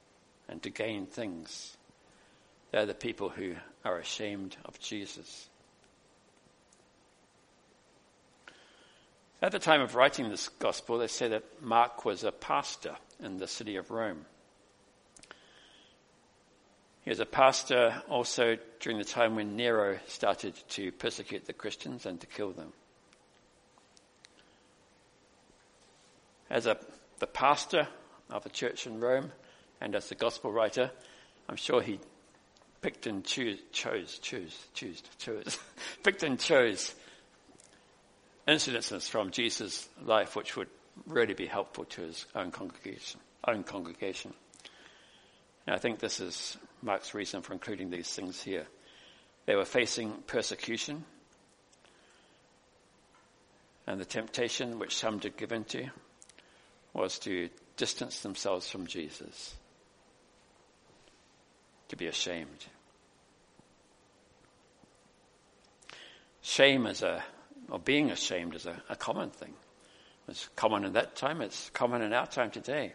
and 0.48 0.62
to 0.64 0.70
gain 0.70 1.06
things. 1.06 1.76
They're 2.72 2.86
the 2.86 2.94
people 2.94 3.30
who 3.30 3.56
are 3.84 3.98
ashamed 3.98 4.56
of 4.66 4.80
Jesus. 4.80 5.50
At 9.42 9.52
the 9.52 9.60
time 9.60 9.82
of 9.82 9.96
writing 9.96 10.30
this 10.30 10.50
gospel, 10.50 10.98
they 10.98 11.08
say 11.08 11.28
that 11.30 11.62
Mark 11.62 12.06
was 12.06 12.24
a 12.24 12.32
pastor 12.32 12.96
in 13.24 13.38
the 13.38 13.48
city 13.48 13.76
of 13.76 13.92
Rome. 13.92 14.26
He 17.04 17.12
was 17.12 17.20
a 17.20 17.26
pastor 17.26 18.02
also 18.10 18.58
during 18.80 18.98
the 18.98 19.04
time 19.04 19.36
when 19.36 19.56
Nero 19.56 20.00
started 20.08 20.56
to 20.70 20.92
persecute 20.92 21.46
the 21.46 21.54
Christians 21.54 22.08
and 22.08 22.20
to 22.20 22.28
kill 22.28 22.52
them. 22.52 22.74
As 26.50 26.66
a, 26.66 26.78
the 27.20 27.28
pastor 27.28 27.88
of 28.30 28.46
a 28.46 28.50
church 28.50 28.88
in 28.88 29.00
Rome 29.00 29.32
and 29.82 29.96
as 29.96 30.10
the 30.10 30.16
gospel 30.16 30.52
writer, 30.52 30.92
I'm 31.50 31.56
sure 31.56 31.82
he 31.82 32.00
picked 32.82 33.08
and 33.08 33.24
choose, 33.24 33.60
chose, 33.72 34.20
choose, 34.20 34.56
chose, 35.18 35.60
picked 36.04 36.24
and 36.24 36.40
chose 36.40 36.94
incidences 38.48 39.10
from 39.10 39.32
Jesus' 39.32 39.90
life 40.04 40.36
which 40.36 40.56
would 40.56 40.70
really 41.08 41.34
be 41.34 41.48
helpful 41.48 41.86
to 41.86 42.02
his 42.02 42.26
own 42.36 42.52
congregation. 42.52 43.20
Own 43.48 43.64
congregation. 43.64 44.34
And 45.68 45.76
I 45.76 45.80
think 45.80 46.00
this 46.00 46.20
is 46.20 46.58
Mark's 46.82 47.14
reason 47.14 47.42
for 47.42 47.54
including 47.54 47.90
these 47.90 48.10
things 48.12 48.42
here. 48.42 48.68
They 49.46 49.56
were 49.56 49.66
facing 49.66 50.12
persecution 50.28 51.06
and 53.88 54.00
the 54.00 54.06
temptation 54.06 54.80
which 54.80 54.96
some 54.96 55.20
did 55.20 55.38
give 55.38 55.52
into 55.52 55.90
was 56.96 57.20
to 57.20 57.50
distance 57.78 58.22
themselves 58.22 58.70
from 58.70 58.88
Jesus, 58.88 59.56
to 61.90 61.96
be 61.96 62.08
ashamed. 62.08 62.66
Shame 66.42 66.88
is 66.88 67.02
a 67.02 67.24
or 67.70 67.80
being 67.80 68.12
ashamed 68.12 68.56
is 68.56 68.66
a, 68.66 68.82
a 68.90 68.96
common 68.96 69.30
thing. 69.30 69.54
It's 70.28 70.48
common 70.56 70.86
in 70.86 70.94
that 70.94 71.16
time, 71.16 71.42
it's 71.42 71.70
common 71.72 72.02
in 72.02 72.14
our 72.14 72.28
time 72.28 72.52
today. 72.52 72.94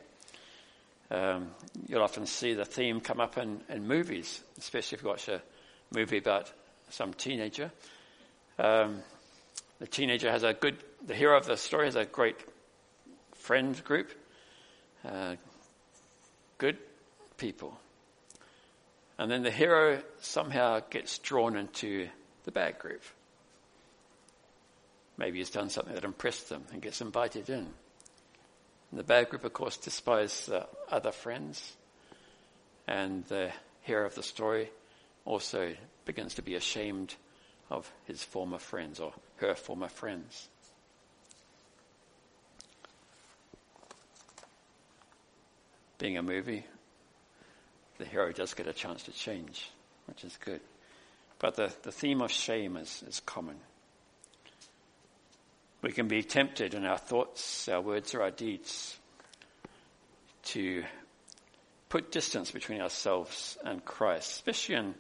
Um, 1.10 1.50
you'll 1.88 2.02
often 2.02 2.26
see 2.26 2.54
the 2.54 2.64
theme 2.64 3.00
come 3.00 3.20
up 3.20 3.36
in, 3.36 3.60
in 3.68 3.86
movies, 3.86 4.42
especially 4.58 4.96
if 4.96 5.02
you 5.02 5.08
watch 5.08 5.28
a 5.28 5.42
movie 5.92 6.18
about 6.18 6.52
some 6.90 7.12
teenager. 7.14 7.70
Um, 8.58 9.02
the 9.80 9.86
teenager 9.86 10.30
has 10.30 10.44
a 10.44 10.54
good, 10.54 10.76
the 11.04 11.14
hero 11.14 11.36
of 11.36 11.46
the 11.46 11.56
story 11.56 11.86
has 11.86 11.96
a 11.96 12.04
great 12.04 12.36
friend 13.50 13.82
group, 13.82 14.12
uh, 15.04 15.34
good 16.58 16.78
people. 17.36 17.76
And 19.18 19.28
then 19.28 19.42
the 19.42 19.50
hero 19.50 20.00
somehow 20.20 20.78
gets 20.88 21.18
drawn 21.18 21.56
into 21.56 22.08
the 22.44 22.52
bad 22.52 22.78
group. 22.78 23.02
Maybe 25.18 25.38
he's 25.38 25.50
done 25.50 25.68
something 25.68 25.96
that 25.96 26.04
impressed 26.04 26.48
them 26.48 26.62
and 26.72 26.80
gets 26.80 27.00
invited 27.00 27.50
in. 27.50 27.66
And 28.92 29.00
the 29.00 29.02
bad 29.02 29.30
group, 29.30 29.44
of 29.44 29.52
course, 29.52 29.76
despise 29.78 30.46
the 30.46 30.68
other 30.88 31.10
friends. 31.10 31.76
And 32.86 33.24
the 33.24 33.50
hero 33.80 34.06
of 34.06 34.14
the 34.14 34.22
story 34.22 34.70
also 35.24 35.74
begins 36.04 36.34
to 36.34 36.42
be 36.42 36.54
ashamed 36.54 37.16
of 37.68 37.92
his 38.04 38.22
former 38.22 38.58
friends 38.58 39.00
or 39.00 39.12
her 39.38 39.56
former 39.56 39.88
friends. 39.88 40.48
Being 46.00 46.16
a 46.16 46.22
movie, 46.22 46.64
the 47.98 48.06
hero 48.06 48.32
does 48.32 48.54
get 48.54 48.66
a 48.66 48.72
chance 48.72 49.02
to 49.02 49.12
change, 49.12 49.70
which 50.06 50.24
is 50.24 50.38
good. 50.42 50.62
But 51.38 51.56
the, 51.56 51.70
the 51.82 51.92
theme 51.92 52.22
of 52.22 52.30
shame 52.30 52.78
is, 52.78 53.04
is 53.06 53.20
common. 53.20 53.56
We 55.82 55.92
can 55.92 56.08
be 56.08 56.22
tempted 56.22 56.72
in 56.72 56.86
our 56.86 56.96
thoughts, 56.96 57.68
our 57.68 57.82
words, 57.82 58.14
or 58.14 58.22
our 58.22 58.30
deeds 58.30 58.96
to 60.44 60.84
put 61.90 62.10
distance 62.10 62.50
between 62.50 62.80
ourselves 62.80 63.58
and 63.62 63.84
Christ, 63.84 64.32
especially 64.32 64.76
in 64.76 64.94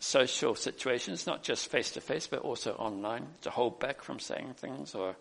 social 0.00 0.56
situations, 0.56 1.28
not 1.28 1.44
just 1.44 1.70
face 1.70 1.92
to 1.92 2.00
face, 2.00 2.26
but 2.26 2.40
also 2.40 2.72
online, 2.72 3.28
to 3.42 3.50
hold 3.50 3.78
back 3.78 4.02
from 4.02 4.18
saying 4.18 4.54
things 4.54 4.96
or 4.96 5.14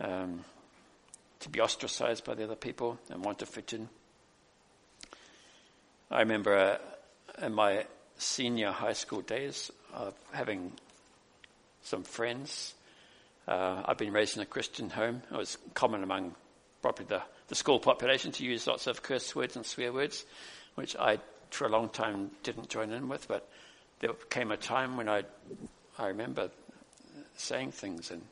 um, 0.00 0.42
to 1.40 1.48
be 1.48 1.60
ostracized 1.60 2.24
by 2.24 2.34
the 2.34 2.44
other 2.44 2.54
people 2.54 2.98
and 3.10 3.24
want 3.24 3.38
to 3.40 3.46
fit 3.46 3.72
in. 3.72 3.88
I 6.10 6.20
remember 6.20 6.54
uh, 6.56 7.46
in 7.46 7.54
my 7.54 7.86
senior 8.18 8.70
high 8.70 8.92
school 8.92 9.22
days 9.22 9.70
having 10.32 10.72
some 11.82 12.02
friends. 12.02 12.74
Uh, 13.48 13.82
I've 13.84 13.98
been 13.98 14.12
raised 14.12 14.36
in 14.36 14.42
a 14.42 14.46
Christian 14.46 14.90
home. 14.90 15.22
It 15.30 15.36
was 15.36 15.56
common 15.74 16.02
among 16.02 16.34
probably 16.82 17.06
the, 17.06 17.22
the 17.48 17.54
school 17.54 17.80
population 17.80 18.32
to 18.32 18.44
use 18.44 18.66
lots 18.66 18.86
of 18.86 19.02
curse 19.02 19.34
words 19.34 19.56
and 19.56 19.64
swear 19.64 19.92
words, 19.92 20.24
which 20.74 20.96
I, 20.96 21.18
for 21.50 21.66
a 21.66 21.70
long 21.70 21.88
time, 21.88 22.30
didn't 22.42 22.68
join 22.68 22.90
in 22.90 23.08
with. 23.08 23.26
But 23.28 23.48
there 24.00 24.12
came 24.28 24.50
a 24.50 24.56
time 24.56 24.96
when 24.96 25.08
I, 25.08 25.24
I 25.98 26.08
remember 26.08 26.50
saying 27.36 27.72
things 27.72 28.10
and 28.10 28.22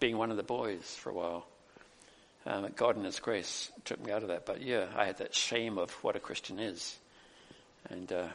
being 0.00 0.16
one 0.16 0.30
of 0.30 0.36
the 0.36 0.42
boys 0.42 0.96
for 0.98 1.10
a 1.10 1.14
while. 1.14 1.46
Um, 2.46 2.68
God 2.76 2.96
in 2.96 3.04
His 3.04 3.20
grace 3.20 3.72
took 3.84 4.04
me 4.04 4.12
out 4.12 4.22
of 4.22 4.28
that. 4.28 4.44
But 4.44 4.60
yeah, 4.60 4.86
I 4.96 5.06
had 5.06 5.18
that 5.18 5.34
shame 5.34 5.78
of 5.78 5.90
what 6.02 6.16
a 6.16 6.20
Christian 6.20 6.58
is. 6.58 6.98
And 7.88 8.12
uh, 8.12 8.28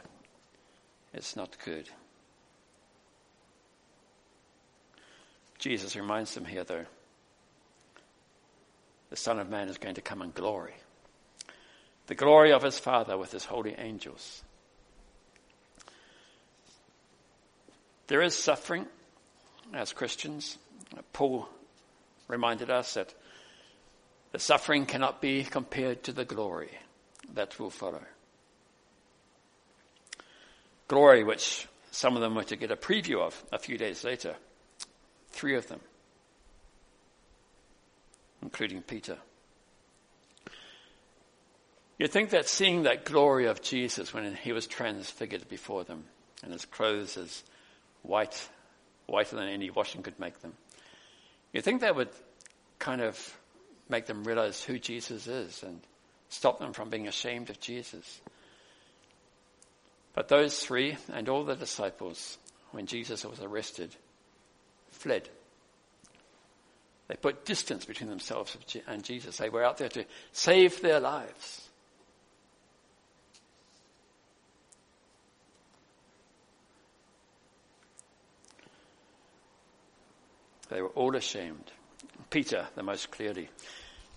it's 1.14 1.36
not 1.36 1.56
good. 1.64 1.88
Jesus 5.58 5.94
reminds 5.94 6.34
them 6.34 6.46
here, 6.46 6.64
though, 6.64 6.86
the 9.10 9.16
Son 9.16 9.38
of 9.38 9.50
Man 9.50 9.68
is 9.68 9.76
going 9.76 9.96
to 9.96 10.00
come 10.00 10.22
in 10.22 10.30
glory. 10.30 10.74
The 12.06 12.14
glory 12.14 12.52
of 12.52 12.62
his 12.62 12.78
Father 12.78 13.18
with 13.18 13.30
his 13.30 13.44
holy 13.44 13.74
angels. 13.76 14.42
There 18.06 18.22
is 18.22 18.36
suffering 18.36 18.86
as 19.74 19.92
Christians. 19.92 20.58
Paul 21.12 21.48
reminded 22.26 22.70
us 22.70 22.94
that 22.94 23.14
the 24.32 24.38
suffering 24.38 24.86
cannot 24.86 25.20
be 25.20 25.44
compared 25.44 26.02
to 26.04 26.12
the 26.12 26.24
glory 26.24 26.70
that 27.34 27.58
will 27.58 27.70
follow 27.70 28.02
glory, 30.90 31.22
which 31.22 31.68
some 31.92 32.16
of 32.16 32.20
them 32.20 32.34
were 32.34 32.42
to 32.42 32.56
get 32.56 32.72
a 32.72 32.76
preview 32.76 33.20
of 33.20 33.44
a 33.52 33.60
few 33.60 33.78
days 33.78 34.02
later. 34.02 34.34
Three 35.28 35.54
of 35.54 35.68
them, 35.68 35.78
including 38.42 38.82
Peter. 38.82 39.16
You'd 41.96 42.10
think 42.10 42.30
that 42.30 42.48
seeing 42.48 42.82
that 42.82 43.04
glory 43.04 43.46
of 43.46 43.62
Jesus 43.62 44.12
when 44.12 44.34
he 44.34 44.52
was 44.52 44.66
transfigured 44.66 45.48
before 45.48 45.84
them 45.84 46.06
and 46.42 46.52
his 46.52 46.64
clothes 46.64 47.16
as 47.16 47.44
white, 48.02 48.48
whiter 49.06 49.36
than 49.36 49.46
any 49.46 49.70
washing 49.70 50.02
could 50.02 50.18
make 50.18 50.40
them, 50.40 50.54
you'd 51.52 51.62
think 51.62 51.82
that 51.82 51.94
would 51.94 52.10
kind 52.80 53.00
of 53.00 53.38
make 53.90 54.06
them 54.06 54.24
realize 54.24 54.62
who 54.62 54.78
Jesus 54.78 55.26
is 55.26 55.62
and 55.62 55.80
stop 56.28 56.60
them 56.60 56.72
from 56.72 56.90
being 56.90 57.08
ashamed 57.08 57.50
of 57.50 57.60
Jesus. 57.60 58.20
But 60.14 60.28
those 60.28 60.58
three 60.58 60.96
and 61.12 61.28
all 61.28 61.44
the 61.44 61.56
disciples, 61.56 62.38
when 62.72 62.86
Jesus 62.86 63.24
was 63.24 63.40
arrested, 63.40 63.94
fled. 64.90 65.28
They 67.08 67.16
put 67.16 67.44
distance 67.44 67.84
between 67.84 68.10
themselves 68.10 68.56
and 68.86 69.02
Jesus. 69.02 69.36
They 69.36 69.48
were 69.48 69.64
out 69.64 69.78
there 69.78 69.88
to 69.88 70.04
save 70.32 70.80
their 70.80 71.00
lives. 71.00 71.68
They 80.68 80.80
were 80.80 80.88
all 80.90 81.16
ashamed. 81.16 81.72
Peter, 82.30 82.68
the 82.76 82.84
most 82.84 83.10
clearly. 83.10 83.50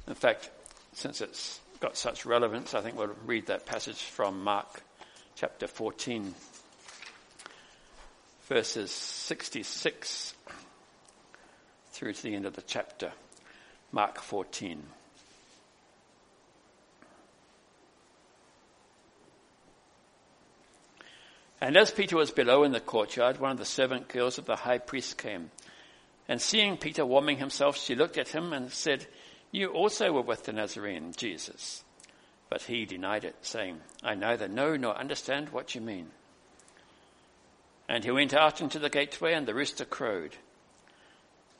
In 0.07 0.15
fact, 0.15 0.49
since 0.93 1.21
it's 1.21 1.59
got 1.79 1.95
such 1.95 2.25
relevance, 2.25 2.73
I 2.73 2.81
think 2.81 2.97
we'll 2.97 3.15
read 3.25 3.47
that 3.47 3.65
passage 3.65 4.01
from 4.01 4.43
Mark 4.43 4.83
chapter 5.35 5.67
14, 5.67 6.33
verses 8.47 8.91
66 8.91 10.33
through 11.93 12.13
to 12.13 12.23
the 12.23 12.35
end 12.35 12.45
of 12.45 12.53
the 12.53 12.61
chapter. 12.61 13.11
Mark 13.91 14.19
14. 14.19 14.83
And 21.61 21.77
as 21.77 21.91
Peter 21.91 22.17
was 22.17 22.31
below 22.31 22.63
in 22.63 22.73
the 22.73 22.81
courtyard, 22.81 23.39
one 23.39 23.51
of 23.51 23.57
the 23.57 23.63
servant 23.63 24.09
girls 24.09 24.37
of 24.37 24.45
the 24.45 24.57
high 24.57 24.79
priest 24.79 25.17
came. 25.17 25.49
And 26.27 26.41
seeing 26.41 26.75
Peter 26.75 27.05
warming 27.05 27.37
himself, 27.37 27.77
she 27.77 27.95
looked 27.95 28.17
at 28.17 28.27
him 28.27 28.51
and 28.51 28.69
said, 28.69 29.07
You 29.53 29.69
also 29.69 30.11
were 30.11 30.23
with 30.23 30.45
the 30.45 30.51
Nazarene, 30.51 31.13
Jesus. 31.15 31.83
But 32.49 32.63
he 32.63 32.85
denied 32.85 33.23
it, 33.23 33.35
saying, 33.43 33.81
I 34.03 34.15
neither 34.15 34.47
know 34.47 34.75
nor 34.75 34.97
understand 34.97 35.49
what 35.49 35.75
you 35.75 35.81
mean. 35.81 36.07
And 37.87 38.03
he 38.03 38.09
went 38.09 38.33
out 38.33 38.61
into 38.61 38.79
the 38.79 38.89
gateway, 38.89 39.33
and 39.33 39.47
the 39.47 39.53
rooster 39.53 39.85
crowed. 39.85 40.37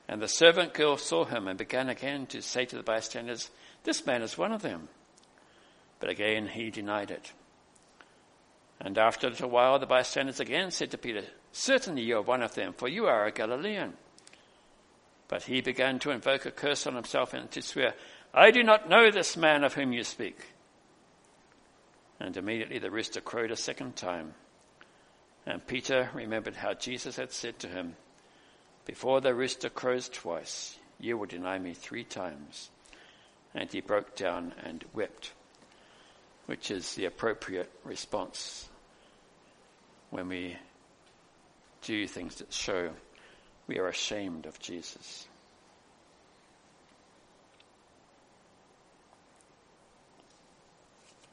And 0.08 0.20
the 0.20 0.28
servant 0.28 0.74
girl 0.74 0.98
saw 0.98 1.26
him 1.26 1.48
and 1.48 1.58
began 1.58 1.88
again 1.88 2.26
to 2.28 2.42
say 2.42 2.66
to 2.66 2.76
the 2.76 2.82
bystanders, 2.82 3.52
This 3.84 4.04
man 4.08 4.24
is 4.24 4.40
one 4.40 4.52
of 4.52 4.64
them. 4.64 4.90
But 6.00 6.10
again 6.10 6.48
he 6.48 6.72
denied 6.72 7.12
it. 7.12 7.32
And 8.82 8.98
after 8.98 9.28
a 9.28 9.30
little 9.30 9.52
while, 9.52 9.78
the 9.78 9.86
bystanders 9.86 10.40
again 10.40 10.72
said 10.72 10.90
to 10.92 10.98
Peter, 10.98 11.24
Certainly 11.52 12.02
you 12.02 12.18
are 12.18 12.24
one 12.24 12.42
of 12.42 12.56
them, 12.56 12.74
for 12.74 12.88
you 12.88 13.06
are 13.06 13.26
a 13.26 13.32
Galilean. 13.32 13.94
But 15.34 15.42
he 15.42 15.62
began 15.62 15.98
to 16.02 16.12
invoke 16.12 16.46
a 16.46 16.52
curse 16.52 16.86
on 16.86 16.94
himself 16.94 17.34
and 17.34 17.50
to 17.50 17.62
swear, 17.64 17.96
I 18.36 18.52
do 18.52 18.62
not 18.62 18.88
know 18.88 19.10
this 19.10 19.36
man 19.36 19.64
of 19.64 19.74
whom 19.74 19.92
you 19.92 20.04
speak. 20.04 20.38
And 22.20 22.38
immediately 22.38 22.78
the 22.78 22.92
rooster 22.92 23.20
crowed 23.20 23.50
a 23.50 23.56
second 23.56 23.96
time. 23.96 24.36
And 25.48 25.66
Peter 25.66 26.12
remembered 26.14 26.58
how 26.58 26.76
Jesus 26.76 27.16
had 27.16 27.32
said 27.32 27.58
to 27.58 27.68
him, 27.68 27.96
Before 28.86 29.22
the 29.22 29.34
rooster 29.34 29.70
crows 29.70 30.08
twice, 30.08 30.78
you 31.00 31.18
will 31.18 31.26
deny 31.26 31.58
me 31.58 31.74
three 31.74 32.04
times. 32.04 32.70
And 33.56 33.72
he 33.72 33.82
broke 33.82 34.16
down 34.16 34.54
and 34.64 34.86
wept, 34.94 35.34
which 36.46 36.70
is 36.70 36.94
the 36.94 37.06
appropriate 37.06 37.72
response 37.84 38.70
when 40.12 40.28
we 40.28 40.58
do 41.82 42.06
things 42.06 42.36
that 42.36 42.54
show 42.54 42.92
we 43.68 43.80
are 43.80 43.88
ashamed 43.88 44.46
of 44.46 44.60
Jesus. 44.60 45.28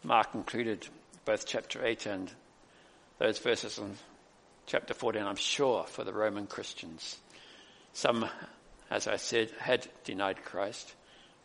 Mark 0.03 0.29
included 0.35 0.87
both 1.25 1.47
chapter 1.47 1.85
8 1.85 2.07
and 2.07 2.31
those 3.19 3.39
verses 3.39 3.79
in 3.79 3.97
chapter 4.67 4.95
14, 4.95 5.23
I'm 5.23 5.37
sure, 5.37 5.85
for 5.85 6.05
the 6.05 6.13
Roman 6.13 6.47
Christians 6.47 7.19
Some, 7.93 8.29
as 8.91 9.07
I 9.07 9.17
said, 9.17 9.51
had 9.59 9.87
denied 10.05 10.45
Christ, 10.45 10.95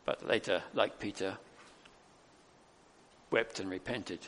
but 0.05 0.25
later, 0.27 0.61
like 0.73 0.99
Peter, 0.99 1.37
wept 3.31 3.59
and 3.59 3.69
repented. 3.69 4.19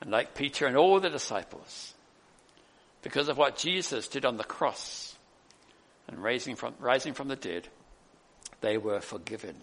And 0.00 0.10
like 0.10 0.34
Peter 0.34 0.66
and 0.66 0.76
all 0.76 0.98
the 0.98 1.10
disciples, 1.10 1.94
because 3.02 3.28
of 3.28 3.38
what 3.38 3.56
Jesus 3.56 4.08
did 4.08 4.24
on 4.24 4.36
the 4.36 4.44
cross 4.44 5.16
and 6.08 6.22
raising 6.22 6.56
from, 6.56 6.74
rising 6.78 7.14
from 7.14 7.28
the 7.28 7.36
dead, 7.36 7.68
they 8.60 8.78
were 8.78 9.00
forgiven 9.00 9.56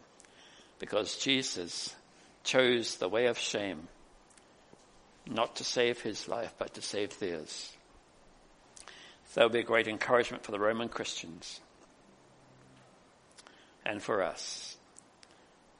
because 0.79 1.17
Jesus 1.17 1.95
chose 2.43 2.97
the 2.97 3.09
way 3.09 3.27
of 3.27 3.37
shame, 3.37 3.87
not 5.29 5.55
to 5.57 5.63
save 5.63 6.01
his 6.01 6.27
life, 6.27 6.53
but 6.57 6.73
to 6.73 6.81
save 6.81 7.17
theirs. 7.19 7.73
So 9.29 9.39
that 9.39 9.43
will 9.43 9.53
be 9.53 9.59
a 9.59 9.63
great 9.63 9.87
encouragement 9.87 10.43
for 10.43 10.51
the 10.51 10.59
Roman 10.59 10.89
Christians 10.89 11.61
and 13.85 14.01
for 14.01 14.21
us 14.21 14.77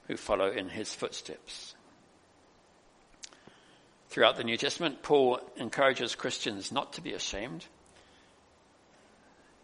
who 0.07 0.17
follow 0.17 0.49
in 0.49 0.69
his 0.69 0.93
footsteps. 0.93 1.72
Throughout 4.13 4.38
the 4.38 4.43
New 4.43 4.58
Testament, 4.58 5.02
Paul 5.02 5.39
encourages 5.58 6.13
Christians 6.13 6.71
not 6.71 6.93
to 6.93 7.02
be 7.02 7.13
ashamed, 7.13 7.65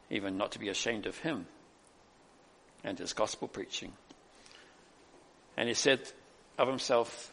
even 0.10 0.38
not 0.40 0.54
to 0.54 0.60
be 0.60 0.70
ashamed 0.70 1.06
of 1.06 1.20
him 1.20 1.46
and 2.84 2.98
his 2.98 3.14
gospel 3.14 3.48
preaching. 3.48 3.94
And 5.56 5.68
he 5.68 5.76
said 5.76 6.00
of 6.58 6.68
himself, 6.68 7.32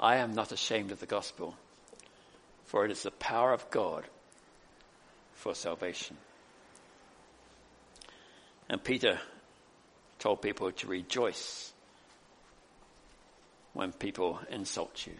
I 0.00 0.16
am 0.16 0.34
not 0.34 0.50
ashamed 0.50 0.90
of 0.90 0.98
the 0.98 1.06
gospel, 1.06 1.54
for 2.64 2.84
it 2.84 2.90
is 2.90 3.04
the 3.04 3.12
power 3.12 3.52
of 3.52 3.70
God 3.70 4.02
for 5.34 5.54
salvation. 5.54 6.16
And 8.68 8.82
Peter 8.82 9.20
told 10.18 10.42
people 10.42 10.72
to 10.72 10.86
rejoice 10.88 11.72
when 13.72 13.92
people 13.92 14.40
insult 14.50 15.06
you. 15.06 15.14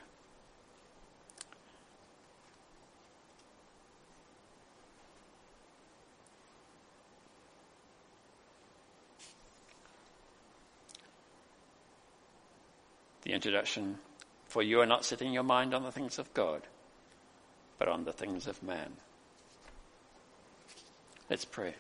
The 13.31 13.37
introduction, 13.37 13.97
for 14.49 14.61
you 14.61 14.81
are 14.81 14.87
not 14.87 15.05
setting 15.05 15.33
your 15.33 15.45
mind 15.45 15.73
on 15.73 15.85
the 15.85 15.93
things 15.93 16.19
of 16.19 16.35
God, 16.35 16.63
but 17.79 17.87
on 17.87 18.03
the 18.03 18.13
things 18.13 18.49
of 18.49 18.61
man. 18.61 18.91
Let's 21.29 21.45
pray. 21.45 21.75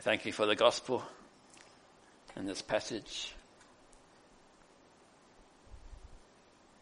Thank 0.00 0.24
you 0.24 0.32
for 0.32 0.46
the 0.46 0.56
gospel 0.56 1.02
in 2.34 2.46
this 2.46 2.62
passage. 2.62 3.34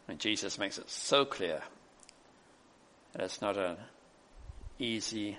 And 0.07 0.19
Jesus 0.19 0.57
makes 0.57 0.77
it 0.77 0.89
so 0.89 1.25
clear 1.25 1.61
that 3.13 3.23
it's 3.23 3.41
not 3.41 3.57
an 3.57 3.77
easy 4.79 5.37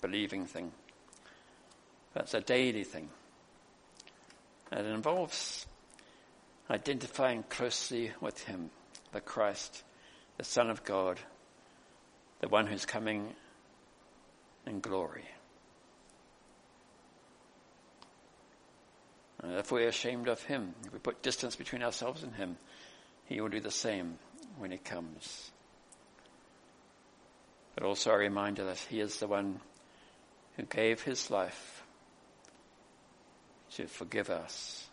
believing 0.00 0.46
thing, 0.46 0.72
it's 2.16 2.34
a 2.34 2.40
daily 2.40 2.84
thing. 2.84 3.08
And 4.72 4.86
it 4.86 4.90
involves 4.90 5.66
identifying 6.70 7.42
closely 7.48 8.12
with 8.20 8.44
Him, 8.44 8.70
the 9.12 9.20
Christ, 9.20 9.82
the 10.38 10.44
Son 10.44 10.70
of 10.70 10.84
God, 10.84 11.18
the 12.40 12.48
one 12.48 12.66
who's 12.66 12.86
coming 12.86 13.34
in 14.66 14.80
glory. 14.80 15.24
And 19.42 19.54
if 19.54 19.72
we're 19.72 19.88
ashamed 19.88 20.28
of 20.28 20.42
Him, 20.42 20.74
if 20.86 20.92
we 20.92 20.98
put 20.98 21.22
distance 21.22 21.56
between 21.56 21.82
ourselves 21.82 22.22
and 22.22 22.34
Him, 22.34 22.56
he 23.30 23.40
will 23.40 23.48
do 23.48 23.60
the 23.60 23.70
same 23.70 24.18
when 24.58 24.72
He 24.72 24.78
comes. 24.78 25.52
But 27.76 27.84
also 27.84 28.10
a 28.10 28.18
reminder 28.18 28.64
that 28.64 28.78
He 28.78 28.98
is 28.98 29.20
the 29.20 29.28
one 29.28 29.60
who 30.56 30.64
gave 30.64 31.02
His 31.02 31.30
life 31.30 31.84
to 33.74 33.86
forgive 33.86 34.30
us, 34.30 34.88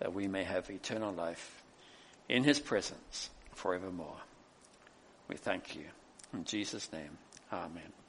that 0.00 0.12
we 0.12 0.26
may 0.26 0.42
have 0.42 0.68
eternal 0.68 1.12
life 1.12 1.62
in 2.28 2.42
His 2.42 2.58
presence 2.58 3.30
forevermore. 3.52 4.18
We 5.28 5.36
thank 5.36 5.76
you. 5.76 5.84
In 6.32 6.42
Jesus' 6.42 6.92
name, 6.92 7.16
Amen. 7.52 8.03